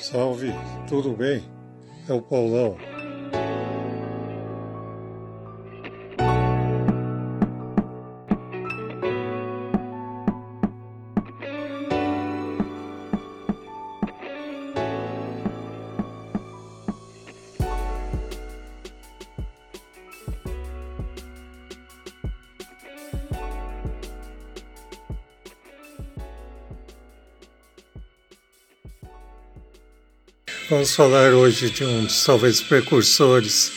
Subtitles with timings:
[0.00, 0.50] Salve,
[0.88, 1.44] tudo bem?
[2.08, 2.74] É o Paulão.
[30.70, 33.72] Vamos falar hoje de um dos talvez precursores,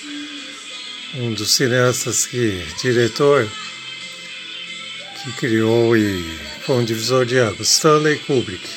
[1.16, 3.49] um dos cineastas que, diretor,
[5.23, 6.23] que criou e
[6.61, 8.69] foi um divisor de águas, Stanley Kubrick.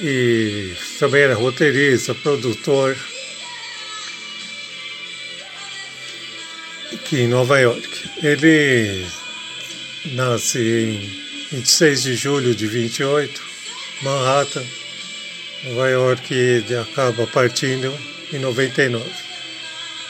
[0.00, 2.96] E também era roteirista, produtor,
[6.94, 8.10] aqui em Nova York.
[8.22, 9.06] Ele
[10.14, 13.42] nasce em 26 de julho de 28,
[14.00, 14.64] Manhattan
[15.64, 17.96] Nova York acaba partindo
[18.32, 19.04] em 99,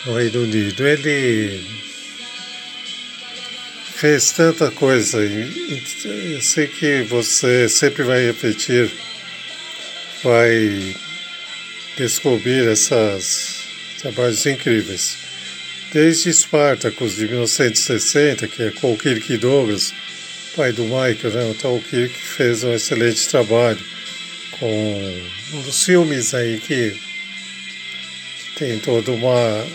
[0.06, 0.86] no Reino Unido.
[0.86, 1.62] Ele
[3.96, 8.90] fez tanta coisa eu sei que você sempre vai repetir,
[10.24, 10.96] vai
[11.98, 13.60] descobrir essas
[14.00, 15.18] trabalhos incríveis.
[15.92, 19.92] Desde Spartacus de 1960, que é com o Kirk Douglas,
[20.56, 21.50] pai do Michael, né?
[21.50, 23.92] então o Kirk fez um excelente trabalho
[24.62, 25.22] com
[25.54, 26.96] um dos filmes aí que
[28.56, 29.66] tem toda uma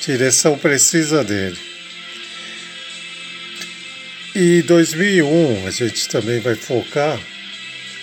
[0.00, 1.58] direção precisa dele.
[4.34, 7.20] E 2001 a gente também vai focar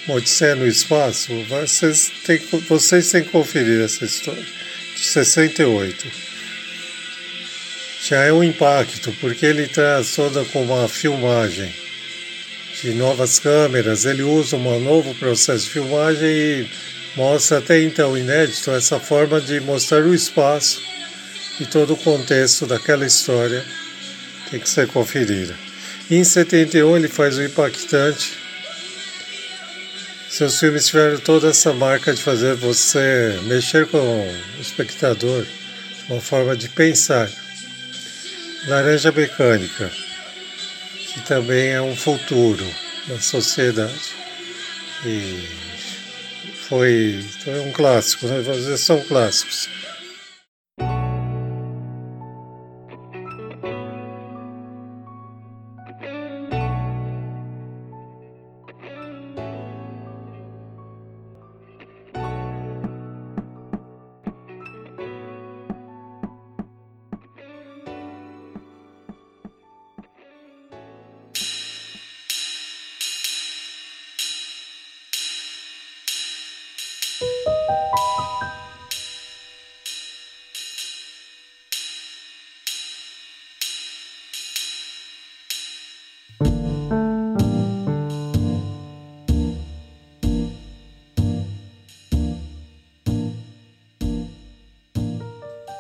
[0.08, 1.34] Odisseia no Espaço.
[1.46, 4.46] Vocês têm, vocês têm que conferir essa história,
[4.96, 6.12] de 68.
[8.04, 11.74] Já é um impacto, porque ele traz toda com uma filmagem
[12.82, 16.72] de novas câmeras, ele usa um novo processo de filmagem e
[17.16, 20.82] mostra até então inédito essa forma de mostrar o espaço
[21.60, 23.64] e todo o contexto daquela história
[24.50, 25.54] tem que ser conferida.
[26.10, 28.38] Em 71 ele faz o impactante.
[30.30, 35.46] Seus filmes tiveram toda essa marca de fazer você mexer com o espectador,
[36.08, 37.30] uma forma de pensar.
[38.68, 39.92] Laranja Mecânica
[41.20, 42.66] que também é um futuro
[43.08, 44.16] da sociedade.
[45.06, 45.48] E
[46.68, 48.42] foi é um clássico, né?
[48.78, 49.70] são clássicos.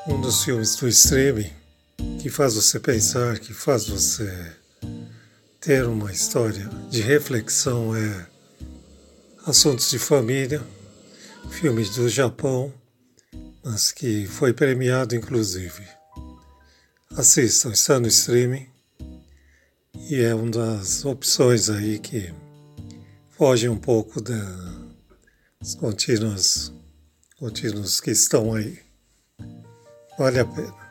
[0.07, 1.51] Um dos filmes do streaming
[2.21, 4.53] que faz você pensar, que faz você
[5.61, 8.27] ter uma história de reflexão é
[9.45, 10.61] Assuntos de Família,
[11.49, 12.73] filme do Japão,
[13.63, 15.83] mas que foi premiado inclusive.
[17.11, 18.67] Assistam, está no streaming
[20.09, 22.33] e é uma das opções aí que
[23.31, 26.71] fogem um pouco das contínuas,
[27.37, 28.79] contínuos que estão aí.
[30.17, 30.88] Vale a pena.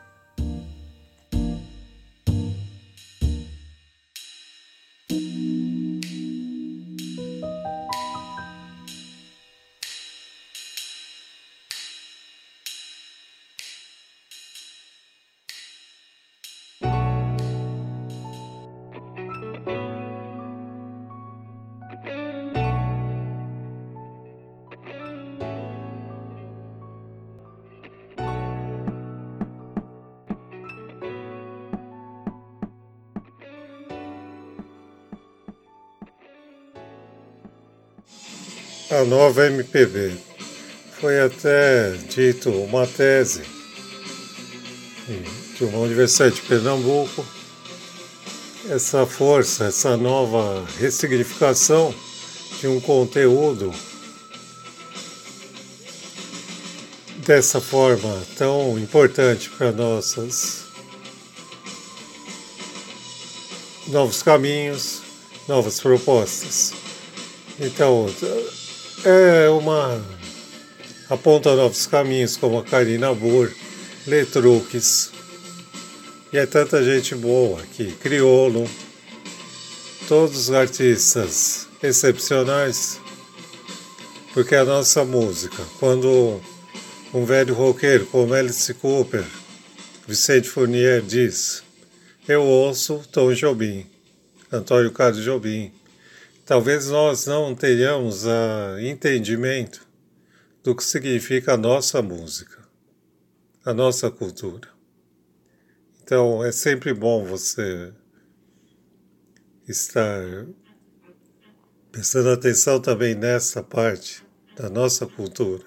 [38.91, 40.13] A nova MPB.
[40.99, 43.43] Foi até dito uma tese
[45.55, 47.25] de uma universidade de Pernambuco,
[48.69, 51.93] essa força, essa nova ressignificação
[52.59, 53.73] de um conteúdo
[57.25, 60.63] dessa forma tão importante para nossas
[63.87, 65.01] novos caminhos,
[65.47, 66.73] novas propostas.
[67.59, 68.07] Então,
[69.03, 70.01] é uma
[71.09, 73.51] aponta novos caminhos, como a Karina Burr,
[74.05, 75.11] Letruques,
[76.31, 78.69] e é tanta gente boa aqui, Criolo,
[80.07, 82.99] todos os artistas excepcionais,
[84.33, 86.39] porque a nossa música, quando
[87.13, 89.25] um velho roqueiro como Alice Cooper,
[90.07, 91.63] Vicente Fournier diz,
[92.27, 93.87] eu ouço Tom Jobim,
[94.51, 95.71] Antônio Carlos Jobim.
[96.49, 99.87] Talvez nós não tenhamos a entendimento
[100.63, 102.67] do que significa a nossa música,
[103.63, 104.67] a nossa cultura.
[106.01, 107.93] Então é sempre bom você
[109.67, 110.47] estar
[111.91, 114.25] prestando atenção também nessa parte
[114.55, 115.65] da nossa cultura.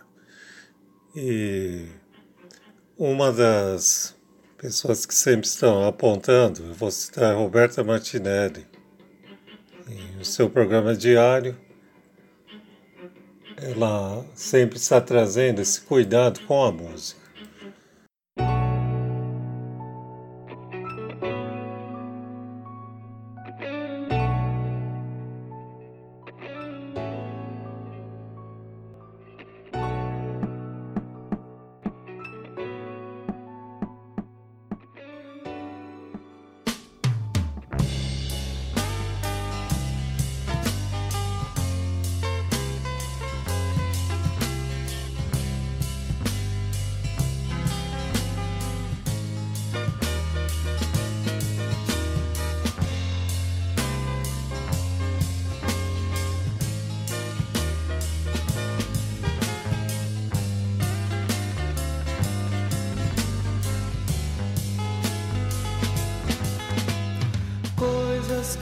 [1.15, 1.87] E
[2.99, 4.17] uma das
[4.59, 8.72] pessoas que sempre estão apontando, eu vou citar Roberta Martinelli,
[9.89, 11.57] em o seu programa diário,
[13.57, 17.22] ela sempre está trazendo esse cuidado com a música.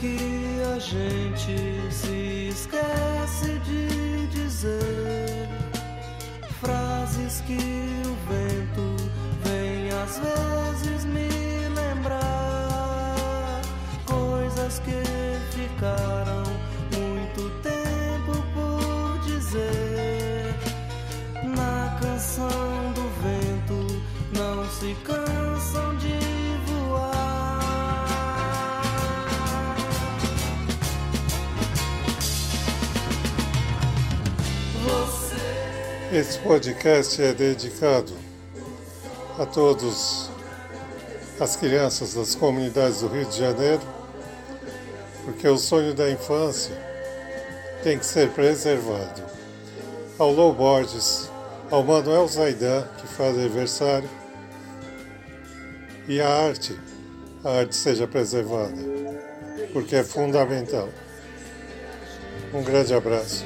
[0.01, 0.17] Que
[0.75, 5.47] a gente se esquece de dizer.
[6.59, 8.95] Frases que o vento
[9.43, 11.00] vem às vezes
[36.13, 38.11] Esse podcast é dedicado
[39.39, 40.29] a todos
[41.39, 43.81] as crianças das comunidades do Rio de Janeiro,
[45.23, 46.75] porque o sonho da infância
[47.81, 49.23] tem que ser preservado.
[50.19, 51.29] Ao Lou Borges,
[51.69, 54.09] ao Manuel Zaidan, que faz aniversário,
[56.09, 56.77] e a arte,
[57.41, 58.75] a arte seja preservada,
[59.71, 60.89] porque é fundamental.
[62.53, 63.45] Um grande abraço.